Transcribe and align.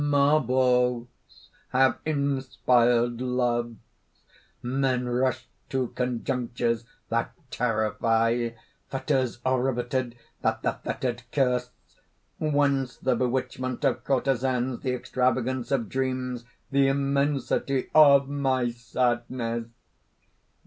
Marbles 0.03 1.05
have 1.69 1.99
inspired 2.07 3.21
loves. 3.21 3.75
Men 4.63 5.07
rush 5.07 5.47
to 5.69 5.89
conjunctures 5.89 6.85
that 7.09 7.31
terrify. 7.51 8.49
Fetters 8.89 9.37
are 9.45 9.61
riveted 9.61 10.17
that 10.41 10.63
the 10.63 10.73
fettered 10.83 11.21
curse. 11.31 11.69
Whence 12.39 12.97
the 12.97 13.15
bewitchment 13.15 13.85
of 13.85 14.03
courtesans, 14.03 14.79
the 14.81 14.95
extravagance 14.95 15.69
of 15.69 15.87
dreams, 15.87 16.45
the 16.71 16.87
immensity 16.87 17.91
of 17.93 18.27
my 18.27 18.71
sadness?" 18.71 19.65